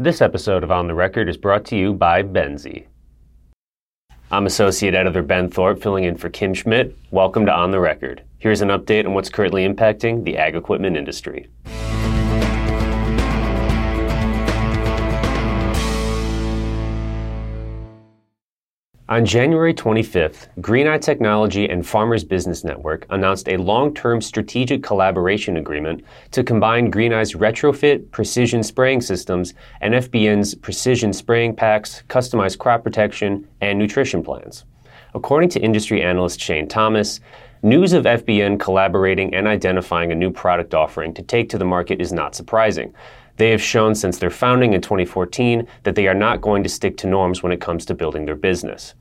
This 0.00 0.22
episode 0.22 0.62
of 0.62 0.70
On 0.70 0.86
the 0.86 0.94
Record 0.94 1.28
is 1.28 1.36
brought 1.36 1.64
to 1.64 1.76
you 1.76 1.92
by 1.92 2.22
Benzie. 2.22 2.86
I'm 4.30 4.46
Associate 4.46 4.94
Editor 4.94 5.22
Ben 5.22 5.50
Thorpe, 5.50 5.82
filling 5.82 6.04
in 6.04 6.16
for 6.16 6.28
Kim 6.28 6.54
Schmidt. 6.54 6.96
Welcome 7.10 7.46
to 7.46 7.52
On 7.52 7.72
the 7.72 7.80
Record. 7.80 8.22
Here's 8.38 8.60
an 8.60 8.68
update 8.68 9.06
on 9.06 9.14
what's 9.14 9.28
currently 9.28 9.66
impacting 9.66 10.22
the 10.22 10.38
ag 10.38 10.54
equipment 10.54 10.96
industry. 10.96 11.48
On 19.10 19.24
January 19.24 19.72
25th, 19.72 20.48
Greeneye 20.60 21.00
Technology 21.00 21.66
and 21.66 21.86
Farmers 21.86 22.24
Business 22.24 22.62
Network 22.62 23.06
announced 23.08 23.48
a 23.48 23.56
long 23.56 23.94
term 23.94 24.20
strategic 24.20 24.82
collaboration 24.82 25.56
agreement 25.56 26.04
to 26.32 26.44
combine 26.44 26.92
Greeneye's 26.92 27.32
retrofit 27.32 28.10
precision 28.10 28.62
spraying 28.62 29.00
systems 29.00 29.54
and 29.80 29.94
FBN's 29.94 30.54
precision 30.54 31.14
spraying 31.14 31.56
packs, 31.56 32.02
customized 32.10 32.58
crop 32.58 32.84
protection, 32.84 33.48
and 33.62 33.78
nutrition 33.78 34.22
plans. 34.22 34.66
According 35.14 35.48
to 35.50 35.60
industry 35.60 36.02
analyst 36.02 36.38
Shane 36.38 36.68
Thomas, 36.68 37.20
news 37.62 37.94
of 37.94 38.04
FBN 38.04 38.60
collaborating 38.60 39.34
and 39.34 39.48
identifying 39.48 40.12
a 40.12 40.16
new 40.16 40.30
product 40.30 40.74
offering 40.74 41.14
to 41.14 41.22
take 41.22 41.48
to 41.48 41.56
the 41.56 41.64
market 41.64 42.02
is 42.02 42.12
not 42.12 42.34
surprising. 42.34 42.92
They 43.38 43.50
have 43.50 43.62
shown 43.62 43.94
since 43.94 44.18
their 44.18 44.30
founding 44.30 44.72
in 44.72 44.80
2014 44.80 45.66
that 45.84 45.94
they 45.94 46.08
are 46.08 46.14
not 46.14 46.40
going 46.40 46.64
to 46.64 46.68
stick 46.68 46.96
to 46.98 47.06
norms 47.06 47.42
when 47.42 47.52
it 47.52 47.60
comes 47.60 47.86
to 47.86 47.94
building 47.94 48.26
their 48.26 48.34
business. 48.34 48.94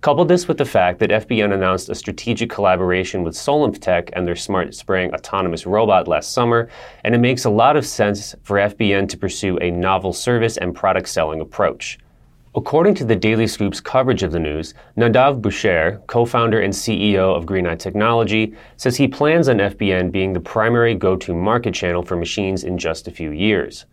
Couple 0.00 0.24
this 0.24 0.48
with 0.48 0.56
the 0.56 0.64
fact 0.64 0.98
that 1.00 1.10
FBN 1.10 1.52
announced 1.52 1.90
a 1.90 1.94
strategic 1.94 2.48
collaboration 2.48 3.22
with 3.22 3.36
Tech 3.80 4.10
and 4.14 4.26
their 4.26 4.36
smart 4.36 4.74
spraying 4.74 5.12
autonomous 5.12 5.66
robot 5.66 6.08
last 6.08 6.32
summer, 6.32 6.70
and 7.04 7.14
it 7.14 7.18
makes 7.18 7.44
a 7.44 7.50
lot 7.50 7.76
of 7.76 7.84
sense 7.84 8.34
for 8.42 8.56
FBN 8.56 9.08
to 9.10 9.18
pursue 9.18 9.58
a 9.58 9.70
novel 9.70 10.12
service 10.12 10.56
and 10.56 10.74
product 10.74 11.08
selling 11.08 11.40
approach. 11.40 11.98
According 12.56 12.96
to 12.96 13.04
the 13.04 13.14
Daily 13.14 13.46
Scoop's 13.46 13.80
coverage 13.80 14.24
of 14.24 14.32
the 14.32 14.40
news, 14.40 14.74
Nadav 14.96 15.40
Bocher, 15.40 16.04
co 16.08 16.24
founder 16.24 16.62
and 16.62 16.72
CEO 16.72 17.36
of 17.36 17.46
Greeneye 17.46 17.78
Technology, 17.78 18.56
says 18.76 18.96
he 18.96 19.06
plans 19.06 19.48
on 19.48 19.58
FBN 19.58 20.10
being 20.10 20.32
the 20.32 20.40
primary 20.40 20.96
go 20.96 21.14
to 21.14 21.32
market 21.32 21.74
channel 21.74 22.02
for 22.02 22.16
machines 22.16 22.64
in 22.64 22.76
just 22.76 23.06
a 23.06 23.12
few 23.12 23.30
years. 23.30 23.86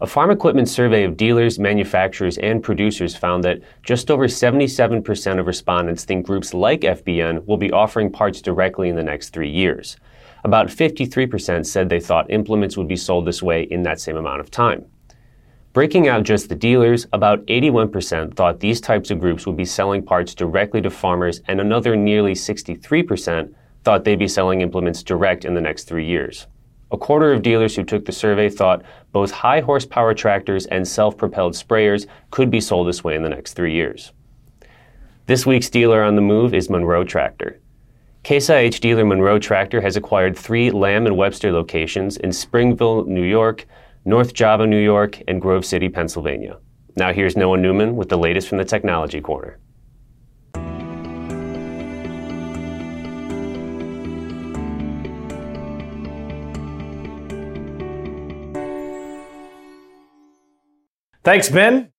A 0.00 0.06
farm 0.08 0.32
equipment 0.32 0.68
survey 0.68 1.04
of 1.04 1.16
dealers, 1.16 1.60
manufacturers, 1.60 2.38
and 2.38 2.60
producers 2.60 3.14
found 3.14 3.44
that 3.44 3.60
just 3.84 4.10
over 4.10 4.26
77% 4.26 5.38
of 5.38 5.46
respondents 5.46 6.04
think 6.04 6.26
groups 6.26 6.52
like 6.52 6.80
FBN 6.80 7.46
will 7.46 7.56
be 7.56 7.70
offering 7.70 8.10
parts 8.10 8.42
directly 8.42 8.88
in 8.88 8.96
the 8.96 9.04
next 9.04 9.28
three 9.28 9.50
years. 9.50 9.96
About 10.42 10.66
53% 10.66 11.64
said 11.64 11.88
they 11.88 12.00
thought 12.00 12.28
implements 12.32 12.76
would 12.76 12.88
be 12.88 12.96
sold 12.96 13.26
this 13.26 13.44
way 13.44 13.62
in 13.62 13.84
that 13.84 14.00
same 14.00 14.16
amount 14.16 14.40
of 14.40 14.50
time. 14.50 14.86
Breaking 15.72 16.06
out 16.06 16.24
just 16.24 16.50
the 16.50 16.54
dealers, 16.54 17.06
about 17.14 17.46
81% 17.46 18.34
thought 18.34 18.60
these 18.60 18.78
types 18.78 19.10
of 19.10 19.18
groups 19.18 19.46
would 19.46 19.56
be 19.56 19.64
selling 19.64 20.02
parts 20.02 20.34
directly 20.34 20.82
to 20.82 20.90
farmers, 20.90 21.40
and 21.48 21.60
another 21.60 21.96
nearly 21.96 22.34
63% 22.34 23.54
thought 23.82 24.04
they'd 24.04 24.18
be 24.18 24.28
selling 24.28 24.60
implements 24.60 25.02
direct 25.02 25.46
in 25.46 25.54
the 25.54 25.62
next 25.62 25.84
three 25.84 26.04
years. 26.04 26.46
A 26.90 26.98
quarter 26.98 27.32
of 27.32 27.40
dealers 27.40 27.74
who 27.74 27.84
took 27.84 28.04
the 28.04 28.12
survey 28.12 28.50
thought 28.50 28.82
both 29.12 29.30
high 29.30 29.60
horsepower 29.60 30.12
tractors 30.12 30.66
and 30.66 30.86
self 30.86 31.16
propelled 31.16 31.54
sprayers 31.54 32.06
could 32.30 32.50
be 32.50 32.60
sold 32.60 32.86
this 32.86 33.02
way 33.02 33.16
in 33.16 33.22
the 33.22 33.30
next 33.30 33.54
three 33.54 33.72
years. 33.72 34.12
This 35.24 35.46
week's 35.46 35.70
dealer 35.70 36.02
on 36.02 36.16
the 36.16 36.20
move 36.20 36.52
is 36.52 36.68
Monroe 36.68 37.04
Tractor. 37.04 37.58
Case 38.24 38.50
IH 38.50 38.80
dealer 38.80 39.06
Monroe 39.06 39.38
Tractor 39.38 39.80
has 39.80 39.96
acquired 39.96 40.36
three 40.36 40.70
Lamb 40.70 41.06
and 41.06 41.16
Webster 41.16 41.50
locations 41.50 42.18
in 42.18 42.30
Springville, 42.30 43.06
New 43.06 43.24
York, 43.24 43.64
North 44.04 44.34
Java, 44.34 44.66
New 44.66 44.82
York, 44.82 45.22
and 45.28 45.40
Grove 45.40 45.64
City, 45.64 45.88
Pennsylvania. 45.88 46.58
Now 46.96 47.12
here's 47.12 47.36
Noah 47.36 47.56
Newman 47.56 47.94
with 47.94 48.08
the 48.08 48.18
latest 48.18 48.48
from 48.48 48.58
the 48.58 48.64
Technology 48.64 49.20
Corner. 49.20 49.58
Thanks, 61.24 61.48
Ben. 61.48 61.92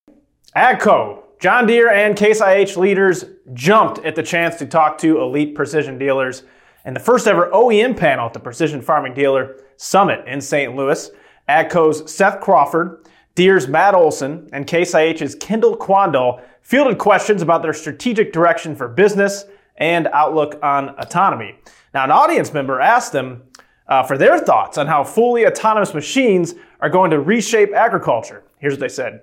AGCO, 0.58 1.24
John 1.40 1.66
Deere, 1.66 1.90
and 1.90 2.18
Case 2.18 2.42
IH 2.42 2.78
leaders 2.78 3.24
jumped 3.54 4.00
at 4.00 4.16
the 4.16 4.24
chance 4.24 4.58
to 4.58 4.66
talk 4.66 4.98
to 4.98 5.22
elite 5.22 5.56
precision 5.56 5.98
dealers 5.98 6.44
in 6.86 6.94
the 6.94 7.00
first 7.00 7.26
ever 7.26 7.50
OEM 7.52 7.96
panel 7.96 8.26
at 8.26 8.34
the 8.34 8.40
Precision 8.40 8.82
Farming 8.82 9.14
Dealer 9.14 9.56
Summit 9.78 10.28
in 10.28 10.42
St. 10.42 10.76
Louis. 10.76 11.10
AGCO's 11.50 12.12
Seth 12.12 12.40
Crawford, 12.40 13.06
Deere's 13.36 13.68
Matt 13.68 13.96
Olson, 13.96 14.50
and 14.54 14.68
Case 14.68 14.94
IH's 14.94 15.36
Kendall 15.36 15.76
Quandall 15.76 16.42
fielded 16.62 16.98
questions 16.98 17.42
about 17.42 17.62
their 17.62 17.74
strategic 17.74 18.32
direction 18.32 18.76
for 18.76 18.88
business 18.88 19.46
and 19.78 20.08
outlook 20.08 20.60
on 20.64 20.90
autonomy. 21.00 21.56
Now, 21.94 22.06
an 22.06 22.12
audience 22.12 22.54
member 22.54 22.80
asked 22.80 23.12
them 23.12 23.44
uh, 23.88 24.04
for 24.04 24.18
their 24.18 24.40
thoughts 24.40 24.78
on 24.78 24.88
how 24.88 25.04
fully 25.04 25.46
autonomous 25.46 25.94
machines 25.94 26.56
are 26.80 26.90
going 26.90 27.12
to 27.12 27.20
reshape 27.20 27.74
agriculture. 27.74 28.44
Here's 28.60 28.74
what 28.74 28.80
they 28.80 28.90
said. 28.90 29.22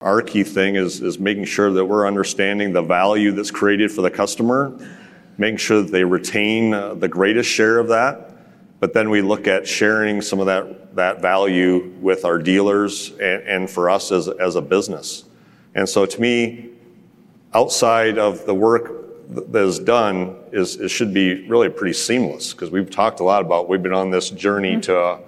Our 0.00 0.22
key 0.22 0.44
thing 0.44 0.76
is, 0.76 1.02
is 1.02 1.18
making 1.18 1.44
sure 1.44 1.70
that 1.70 1.84
we're 1.84 2.06
understanding 2.06 2.72
the 2.72 2.82
value 2.82 3.32
that's 3.32 3.50
created 3.50 3.90
for 3.90 4.02
the 4.02 4.10
customer, 4.10 4.76
making 5.36 5.58
sure 5.58 5.82
that 5.82 5.92
they 5.92 6.04
retain 6.04 6.72
uh, 6.72 6.94
the 6.94 7.08
greatest 7.08 7.50
share 7.50 7.78
of 7.78 7.88
that, 7.88 8.29
but 8.80 8.94
then 8.94 9.10
we 9.10 9.20
look 9.20 9.46
at 9.46 9.68
sharing 9.68 10.22
some 10.22 10.40
of 10.40 10.46
that, 10.46 10.96
that 10.96 11.20
value 11.20 11.92
with 12.00 12.24
our 12.24 12.38
dealers 12.38 13.10
and, 13.12 13.42
and 13.46 13.70
for 13.70 13.90
us 13.90 14.10
as, 14.10 14.26
as 14.26 14.56
a 14.56 14.62
business. 14.62 15.24
And 15.74 15.88
so 15.88 16.06
to 16.06 16.20
me, 16.20 16.70
outside 17.54 18.18
of 18.18 18.46
the 18.46 18.54
work 18.54 19.00
that 19.28 19.62
is 19.62 19.78
done 19.78 20.36
is 20.50 20.76
it 20.76 20.88
should 20.88 21.14
be 21.14 21.46
really 21.46 21.68
pretty 21.68 21.92
seamless 21.92 22.52
because 22.52 22.70
we've 22.70 22.90
talked 22.90 23.20
a 23.20 23.24
lot 23.24 23.42
about 23.42 23.68
we've 23.68 23.82
been 23.82 23.92
on 23.92 24.10
this 24.10 24.30
journey 24.30 24.72
mm-hmm. 24.72 24.80
to 24.80 25.18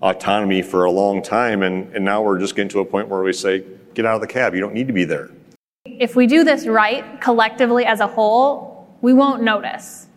autonomy 0.00 0.62
for 0.62 0.84
a 0.84 0.90
long 0.90 1.20
time 1.20 1.62
and, 1.62 1.92
and 1.92 2.04
now 2.04 2.22
we're 2.22 2.38
just 2.38 2.54
getting 2.54 2.68
to 2.68 2.78
a 2.78 2.84
point 2.84 3.08
where 3.08 3.22
we 3.22 3.32
say 3.32 3.64
get 3.94 4.06
out 4.06 4.14
of 4.14 4.20
the 4.20 4.28
cab 4.28 4.54
you 4.54 4.60
don't 4.60 4.74
need 4.74 4.86
to 4.86 4.92
be 4.92 5.02
there 5.02 5.30
if 5.84 6.14
we 6.14 6.24
do 6.24 6.44
this 6.44 6.68
right 6.68 7.20
collectively 7.20 7.84
as 7.84 7.98
a 7.98 8.06
whole 8.06 8.96
we 9.00 9.12
won't 9.12 9.42
notice 9.42 10.07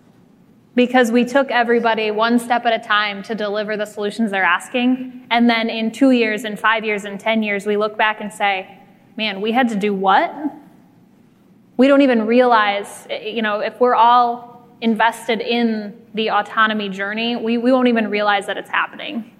because 0.75 1.11
we 1.11 1.25
took 1.25 1.51
everybody 1.51 2.11
one 2.11 2.39
step 2.39 2.65
at 2.65 2.73
a 2.73 2.87
time 2.87 3.21
to 3.23 3.35
deliver 3.35 3.75
the 3.75 3.85
solutions 3.85 4.31
they're 4.31 4.43
asking. 4.43 5.27
And 5.29 5.49
then 5.49 5.69
in 5.69 5.91
two 5.91 6.11
years, 6.11 6.45
and 6.45 6.57
five 6.59 6.85
years, 6.85 7.03
and 7.03 7.19
10 7.19 7.43
years, 7.43 7.65
we 7.65 7.77
look 7.77 7.97
back 7.97 8.21
and 8.21 8.31
say, 8.31 8.77
man, 9.17 9.41
we 9.41 9.51
had 9.51 9.67
to 9.69 9.75
do 9.75 9.93
what? 9.93 10.33
We 11.77 11.87
don't 11.87 12.01
even 12.01 12.25
realize, 12.25 13.05
eh, 13.09 13.29
you 13.29 13.41
know, 13.41 13.59
if 13.59 13.79
we're 13.79 13.95
all 13.95 14.69
invested 14.79 15.41
in 15.41 15.99
the 16.13 16.31
autonomy 16.31 16.89
journey, 16.89 17.35
we, 17.35 17.57
we 17.57 17.71
won't 17.71 17.87
even 17.87 18.09
realize 18.09 18.45
that 18.47 18.57
it's 18.57 18.69
happening. 18.69 19.31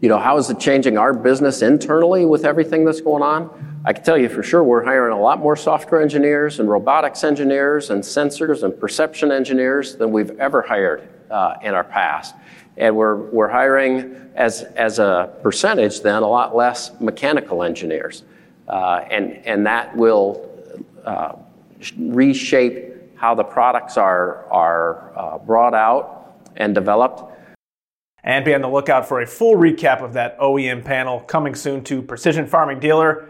You 0.00 0.08
know, 0.08 0.18
how 0.18 0.36
is 0.36 0.50
it 0.50 0.58
changing 0.58 0.98
our 0.98 1.14
business 1.14 1.62
internally 1.62 2.26
with 2.26 2.44
everything 2.44 2.84
that's 2.84 3.00
going 3.00 3.22
on? 3.22 3.71
I 3.84 3.92
can 3.92 4.04
tell 4.04 4.16
you 4.16 4.28
for 4.28 4.44
sure 4.44 4.62
we're 4.62 4.84
hiring 4.84 5.12
a 5.12 5.20
lot 5.20 5.40
more 5.40 5.56
software 5.56 6.00
engineers 6.00 6.60
and 6.60 6.70
robotics 6.70 7.24
engineers 7.24 7.90
and 7.90 8.00
sensors 8.00 8.62
and 8.62 8.78
perception 8.78 9.32
engineers 9.32 9.96
than 9.96 10.12
we've 10.12 10.38
ever 10.38 10.62
hired 10.62 11.08
uh, 11.32 11.54
in 11.62 11.74
our 11.74 11.82
past. 11.82 12.36
And 12.76 12.94
we're, 12.94 13.16
we're 13.16 13.48
hiring, 13.48 14.30
as, 14.36 14.62
as 14.62 15.00
a 15.00 15.36
percentage, 15.42 16.00
then 16.00 16.22
a 16.22 16.28
lot 16.28 16.54
less 16.54 16.92
mechanical 17.00 17.64
engineers. 17.64 18.22
Uh, 18.68 19.04
and, 19.10 19.32
and 19.44 19.66
that 19.66 19.96
will 19.96 20.48
uh, 21.04 21.32
reshape 21.98 23.16
how 23.16 23.34
the 23.34 23.44
products 23.44 23.96
are, 23.96 24.46
are 24.52 25.12
uh, 25.18 25.38
brought 25.38 25.74
out 25.74 26.40
and 26.54 26.72
developed. 26.72 27.30
And 28.22 28.44
be 28.44 28.54
on 28.54 28.60
the 28.60 28.68
lookout 28.68 29.08
for 29.08 29.20
a 29.20 29.26
full 29.26 29.56
recap 29.56 30.02
of 30.02 30.12
that 30.12 30.38
OEM 30.38 30.84
panel 30.84 31.18
coming 31.18 31.56
soon 31.56 31.82
to 31.84 32.00
Precision 32.00 32.46
Farming 32.46 32.78
Dealer 32.78 33.28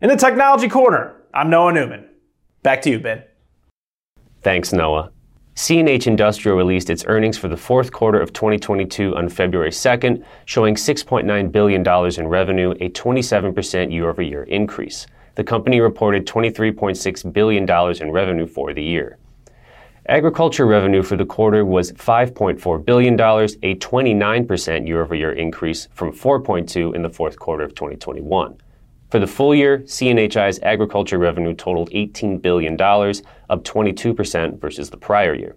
in 0.00 0.08
the 0.08 0.16
Technology 0.16 0.68
Corner, 0.68 1.16
I'm 1.34 1.50
Noah 1.50 1.72
Newman. 1.72 2.08
Back 2.62 2.82
to 2.82 2.90
you, 2.90 2.98
Ben. 2.98 3.22
Thanks, 4.42 4.72
Noah. 4.72 5.10
CNH 5.56 6.06
Industrial 6.06 6.56
released 6.56 6.90
its 6.90 7.04
earnings 7.06 7.38
for 7.38 7.48
the 7.48 7.56
fourth 7.56 7.90
quarter 7.90 8.20
of 8.20 8.32
2022 8.32 9.16
on 9.16 9.28
February 9.28 9.70
2nd, 9.70 10.22
showing 10.44 10.74
$6.9 10.74 11.50
billion 11.50 12.20
in 12.20 12.28
revenue, 12.28 12.72
a 12.72 12.90
27% 12.90 13.90
year 13.90 14.08
over 14.10 14.20
year 14.20 14.42
increase. 14.44 15.06
The 15.34 15.44
company 15.44 15.80
reported 15.80 16.26
$23.6 16.26 17.32
billion 17.32 18.02
in 18.02 18.12
revenue 18.12 18.46
for 18.46 18.74
the 18.74 18.82
year. 18.82 19.18
Agriculture 20.08 20.66
revenue 20.66 21.02
for 21.02 21.16
the 21.16 21.26
quarter 21.26 21.64
was 21.64 21.92
$5.4 21.92 22.84
billion, 22.84 23.14
a 23.14 23.74
29% 23.74 24.86
year 24.86 25.02
over 25.02 25.14
year 25.14 25.32
increase 25.32 25.88
from 25.94 26.12
4.2 26.12 26.94
in 26.94 27.02
the 27.02 27.10
fourth 27.10 27.38
quarter 27.38 27.64
of 27.64 27.74
2021. 27.74 28.56
For 29.10 29.20
the 29.20 29.26
full 29.26 29.54
year, 29.54 29.78
CNHI's 29.78 30.58
agriculture 30.62 31.18
revenue 31.18 31.54
totaled 31.54 31.90
$18 31.90 32.42
billion, 32.42 32.74
up 32.74 33.62
22% 33.62 34.60
versus 34.60 34.90
the 34.90 34.96
prior 34.96 35.34
year. 35.34 35.56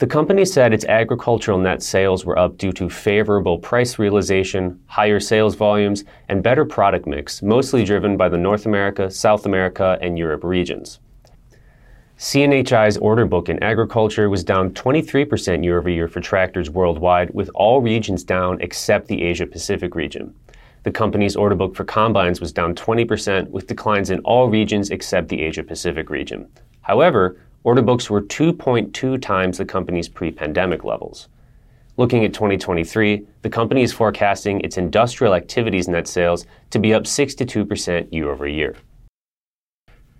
The 0.00 0.06
company 0.06 0.46
said 0.46 0.72
its 0.72 0.86
agricultural 0.86 1.58
net 1.58 1.82
sales 1.82 2.24
were 2.24 2.38
up 2.38 2.56
due 2.56 2.72
to 2.72 2.88
favorable 2.88 3.58
price 3.58 3.98
realization, 3.98 4.80
higher 4.86 5.20
sales 5.20 5.54
volumes, 5.54 6.04
and 6.28 6.42
better 6.42 6.64
product 6.64 7.06
mix, 7.06 7.42
mostly 7.42 7.84
driven 7.84 8.16
by 8.16 8.30
the 8.30 8.38
North 8.38 8.64
America, 8.64 9.10
South 9.10 9.44
America, 9.44 9.98
and 10.00 10.18
Europe 10.18 10.42
regions. 10.42 11.00
CNHI's 12.16 12.96
order 12.96 13.26
book 13.26 13.48
in 13.48 13.62
agriculture 13.62 14.28
was 14.28 14.42
down 14.42 14.70
23% 14.70 15.62
year 15.62 15.78
over 15.78 15.88
year 15.88 16.08
for 16.08 16.20
tractors 16.20 16.70
worldwide, 16.70 17.30
with 17.34 17.50
all 17.54 17.80
regions 17.80 18.24
down 18.24 18.60
except 18.60 19.06
the 19.06 19.22
Asia 19.22 19.46
Pacific 19.46 19.94
region. 19.94 20.34
The 20.82 20.90
company's 20.90 21.36
order 21.36 21.54
book 21.54 21.76
for 21.76 21.84
combines 21.84 22.40
was 22.40 22.52
down 22.52 22.74
20%, 22.74 23.50
with 23.50 23.66
declines 23.66 24.08
in 24.08 24.20
all 24.20 24.48
regions 24.48 24.90
except 24.90 25.28
the 25.28 25.42
Asia 25.42 25.62
Pacific 25.62 26.08
region. 26.08 26.48
However, 26.80 27.38
order 27.64 27.82
books 27.82 28.08
were 28.08 28.22
2.2 28.22 29.20
times 29.20 29.58
the 29.58 29.66
company's 29.66 30.08
pre 30.08 30.30
pandemic 30.30 30.82
levels. 30.82 31.28
Looking 31.98 32.24
at 32.24 32.32
2023, 32.32 33.26
the 33.42 33.50
company 33.50 33.82
is 33.82 33.92
forecasting 33.92 34.60
its 34.62 34.78
industrial 34.78 35.34
activities 35.34 35.86
net 35.86 36.08
sales 36.08 36.46
to 36.70 36.78
be 36.78 36.94
up 36.94 37.02
62% 37.02 38.10
year 38.10 38.30
over 38.30 38.48
year. 38.48 38.74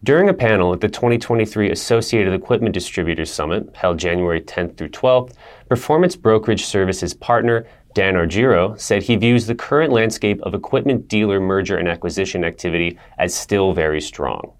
During 0.03 0.29
a 0.29 0.35
panel 0.35 0.73
at 0.73 0.81
the 0.81 0.89
2023 0.89 1.71
Associated 1.71 2.33
Equipment 2.35 2.75
Distributors 2.75 3.31
Summit, 3.31 3.69
held 3.75 3.99
January 3.99 4.41
10th 4.41 4.77
through 4.77 4.89
12th, 4.89 5.35
performance 5.69 6.17
brokerage 6.17 6.65
services 6.65 7.13
partner 7.13 7.67
Dan 7.95 8.15
Argiro 8.15 8.79
said 8.79 9.03
he 9.03 9.17
views 9.17 9.47
the 9.47 9.55
current 9.55 9.93
landscape 9.93 10.41
of 10.43 10.55
equipment 10.55 11.09
dealer 11.09 11.41
merger 11.41 11.77
and 11.77 11.89
acquisition 11.89 12.45
activity 12.45 12.99
as 13.19 13.35
still 13.35 13.73
very 13.73 14.01
strong. 14.01 14.53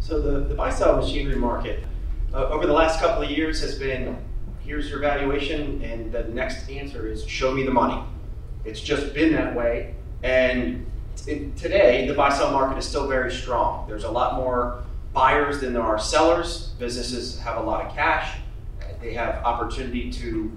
So 0.00 0.20
the, 0.20 0.40
the 0.40 0.54
buy-sell 0.54 0.96
machinery 0.96 1.36
market 1.36 1.84
uh, 2.32 2.48
over 2.48 2.66
the 2.66 2.72
last 2.72 3.00
couple 3.00 3.22
of 3.22 3.30
years 3.30 3.60
has 3.60 3.78
been 3.78 4.16
here's 4.60 4.90
your 4.90 4.98
valuation, 5.00 5.82
and 5.82 6.12
the 6.12 6.24
next 6.24 6.68
answer 6.68 7.08
is 7.08 7.26
show 7.26 7.52
me 7.52 7.64
the 7.64 7.70
money. 7.70 8.02
It's 8.66 8.80
just 8.80 9.14
been 9.14 9.32
that 9.32 9.56
way. 9.56 9.94
And 10.22 10.84
today, 11.16 12.06
the 12.06 12.12
buy 12.12 12.28
sell 12.28 12.52
market 12.52 12.76
is 12.76 12.86
still 12.86 13.08
very 13.08 13.32
strong. 13.32 13.88
There's 13.88 14.04
a 14.04 14.10
lot 14.10 14.34
more 14.34 14.84
buyers 15.14 15.60
than 15.60 15.72
there 15.72 15.82
are 15.82 15.98
sellers. 15.98 16.74
Businesses 16.78 17.38
have 17.40 17.56
a 17.56 17.62
lot 17.62 17.86
of 17.86 17.94
cash. 17.94 18.38
They 19.00 19.14
have 19.14 19.42
opportunity 19.44 20.10
to 20.12 20.52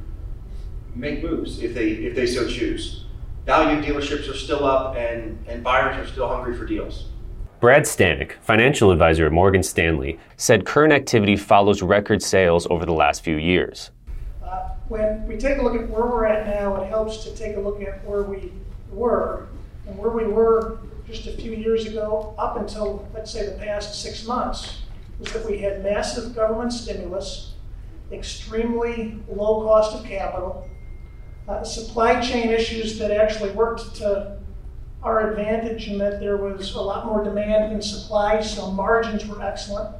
make 0.96 1.24
moves 1.24 1.62
if 1.62 1.74
they 1.74 1.90
if 1.90 2.16
they 2.16 2.26
so 2.26 2.48
choose. 2.48 3.06
Value 3.46 3.82
dealerships 3.82 4.30
are 4.30 4.38
still 4.38 4.66
up, 4.66 4.96
and, 4.96 5.44
and 5.48 5.64
buyers 5.64 5.98
are 5.98 6.10
still 6.10 6.28
hungry 6.28 6.56
for 6.56 6.66
deals. 6.66 7.06
Brad 7.60 7.84
Stanek, 7.84 8.34
financial 8.42 8.92
advisor 8.92 9.26
at 9.26 9.32
Morgan 9.32 9.64
Stanley, 9.64 10.20
said 10.38 10.66
current 10.66 10.94
activity 10.94 11.36
follows 11.36 11.82
record 11.82 12.22
sales 12.22 12.68
over 12.70 12.86
the 12.86 12.94
last 12.94 13.24
few 13.24 13.38
years. 13.38 13.92
Uh, 14.44 14.70
when 14.88 15.28
we 15.28 15.38
take 15.38 15.58
a 15.58 15.62
look 15.62 15.76
at 15.76 15.90
where 15.90 16.06
we're 16.06 16.26
at 16.26 16.48
now, 16.48 16.82
it 16.82 16.88
helps 16.88 17.24
to 17.24 17.36
take 17.36 17.56
a 17.56 17.60
look 17.60 17.82
at 17.82 18.04
where 18.06 18.24
we 18.24 18.52
were. 18.92 19.48
And 19.88 19.98
where 19.98 20.12
we 20.12 20.26
were 20.26 20.80
just 21.08 21.28
a 21.28 21.34
few 21.34 21.52
years 21.52 21.88
ago, 21.88 22.36
up 22.38 22.58
until, 22.58 23.08
let's 23.14 23.32
say, 23.32 23.46
the 23.46 23.58
past 23.58 24.02
six 24.02 24.26
months, 24.26 24.82
was 25.20 25.32
that 25.34 25.46
we 25.46 25.60
had 25.60 25.84
massive 25.84 26.36
government 26.36 26.74
stimulus, 26.74 27.54
extremely 28.12 29.20
low 29.28 29.64
cost 29.64 29.96
of 29.96 30.04
capital, 30.04 30.68
uh, 31.52 31.64
supply 31.64 32.20
chain 32.22 32.50
issues 32.50 32.98
that 32.98 33.12
actually 33.12 33.52
worked 33.52 33.96
to 33.96 34.38
our 35.04 35.32
advantage 35.32 35.88
in 35.88 35.98
that 35.98 36.20
there 36.20 36.38
was 36.38 36.76
a 36.76 36.82
lot 36.82 37.06
more 37.06 37.24
demand 37.24 37.72
than 37.72 37.82
supply, 37.82 38.40
so 38.40 38.72
margins 38.72 39.26
were 39.26 39.42
excellent, 39.44 39.96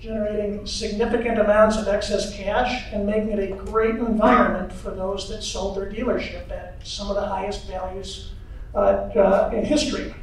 generating 0.00 0.66
significant 0.66 1.38
amounts 1.38 1.76
of 1.76 1.86
excess 1.86 2.34
cash 2.34 2.84
and 2.92 3.06
making 3.06 3.30
it 3.30 3.52
a 3.52 3.54
great 3.56 3.96
environment 3.96 4.72
for 4.72 4.90
those 4.90 5.28
that 5.28 5.42
sold 5.42 5.76
their 5.76 5.90
dealership 5.90 6.50
at 6.50 6.78
some 6.82 7.08
of 7.08 7.14
the 7.14 7.26
highest 7.26 7.66
values 7.66 8.32
uh, 8.74 8.78
uh, 8.78 9.50
in 9.54 9.64
history. 9.64 10.14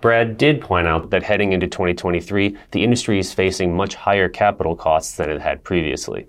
Brad 0.00 0.38
did 0.38 0.62
point 0.62 0.86
out 0.86 1.10
that 1.10 1.22
heading 1.22 1.52
into 1.52 1.66
2023, 1.66 2.56
the 2.70 2.82
industry 2.82 3.18
is 3.18 3.34
facing 3.34 3.76
much 3.76 3.94
higher 3.94 4.28
capital 4.28 4.74
costs 4.74 5.16
than 5.16 5.28
it 5.28 5.40
had 5.40 5.62
previously. 5.62 6.26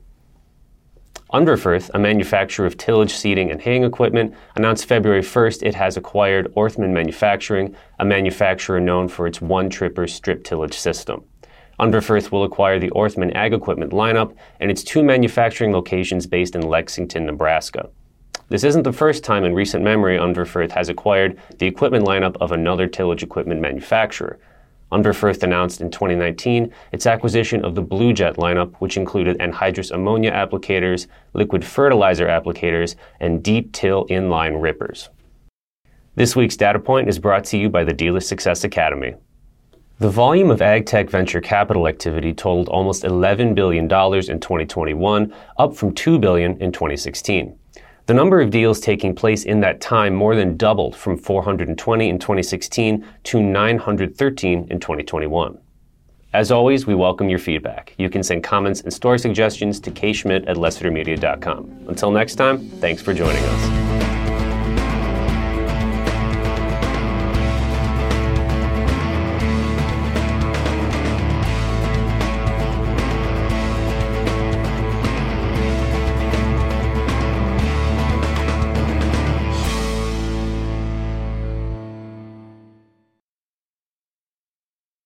Unverferth, 1.33 1.89
a 1.93 1.99
manufacturer 1.99 2.65
of 2.65 2.75
tillage, 2.75 3.13
seeding, 3.13 3.51
and 3.51 3.61
haying 3.61 3.85
equipment, 3.85 4.35
announced 4.57 4.85
February 4.85 5.21
1st 5.21 5.63
it 5.63 5.73
has 5.73 5.95
acquired 5.95 6.53
Orthman 6.55 6.91
Manufacturing, 6.91 7.73
a 7.99 8.05
manufacturer 8.05 8.81
known 8.81 9.07
for 9.07 9.27
its 9.27 9.39
one 9.39 9.69
tripper 9.69 10.07
strip 10.07 10.43
tillage 10.43 10.73
system. 10.73 11.23
Unverferth 11.79 12.33
will 12.33 12.43
acquire 12.43 12.79
the 12.79 12.91
Orthman 12.91 13.33
Ag 13.33 13.53
Equipment 13.53 13.93
lineup 13.93 14.35
and 14.59 14.69
its 14.69 14.83
two 14.83 15.03
manufacturing 15.03 15.71
locations 15.71 16.27
based 16.27 16.53
in 16.53 16.63
Lexington, 16.63 17.25
Nebraska. 17.25 17.89
This 18.49 18.65
isn't 18.65 18.83
the 18.83 18.91
first 18.91 19.23
time 19.23 19.45
in 19.45 19.55
recent 19.55 19.85
memory 19.85 20.17
Unverferth 20.17 20.71
has 20.71 20.89
acquired 20.89 21.39
the 21.59 21.65
equipment 21.65 22.05
lineup 22.05 22.35
of 22.41 22.51
another 22.51 22.87
tillage 22.87 23.23
equipment 23.23 23.61
manufacturer. 23.61 24.37
Unverferth 24.91 25.43
announced 25.43 25.81
in 25.81 25.89
2019 25.89 26.71
its 26.91 27.05
acquisition 27.05 27.63
of 27.63 27.75
the 27.75 27.81
Blue 27.81 28.13
Jet 28.13 28.35
lineup, 28.35 28.75
which 28.79 28.97
included 28.97 29.37
anhydrous 29.39 29.91
ammonia 29.91 30.31
applicators, 30.31 31.07
liquid 31.33 31.63
fertilizer 31.63 32.27
applicators, 32.27 32.95
and 33.19 33.43
deep 33.43 33.71
till 33.71 34.05
inline 34.07 34.61
rippers. 34.61 35.09
This 36.15 36.35
week's 36.35 36.57
data 36.57 36.79
point 36.79 37.07
is 37.07 37.19
brought 37.19 37.45
to 37.45 37.57
you 37.57 37.69
by 37.69 37.83
the 37.83 37.93
Dealer 37.93 38.19
Success 38.19 38.63
Academy. 38.63 39.15
The 39.99 40.09
volume 40.09 40.49
of 40.49 40.59
agtech 40.59 41.09
venture 41.09 41.41
capital 41.41 41.87
activity 41.87 42.33
totaled 42.33 42.67
almost 42.69 43.03
$11 43.03 43.53
billion 43.53 43.83
in 43.83 43.89
2021, 43.89 45.33
up 45.57 45.75
from 45.75 45.93
2 45.93 46.17
billion 46.17 46.59
in 46.59 46.71
2016. 46.71 47.55
The 48.07 48.13
number 48.13 48.41
of 48.41 48.49
deals 48.49 48.79
taking 48.79 49.15
place 49.15 49.43
in 49.43 49.59
that 49.61 49.79
time 49.79 50.15
more 50.15 50.35
than 50.35 50.57
doubled 50.57 50.95
from 50.95 51.17
420 51.17 52.09
in 52.09 52.19
2016 52.19 53.05
to 53.23 53.41
913 53.41 54.67
in 54.69 54.79
2021. 54.79 55.57
As 56.33 56.51
always, 56.51 56.87
we 56.87 56.95
welcome 56.95 57.29
your 57.29 57.39
feedback. 57.39 57.93
You 57.97 58.09
can 58.09 58.23
send 58.23 58.43
comments 58.43 58.81
and 58.81 58.93
story 58.93 59.19
suggestions 59.19 59.79
to 59.81 59.91
kschmidt 59.91 60.47
at 60.47 60.55
lessitermedia.com. 60.55 61.85
Until 61.87 62.11
next 62.11 62.35
time, 62.35 62.69
thanks 62.79 63.01
for 63.01 63.13
joining 63.13 63.43
us. 63.43 63.90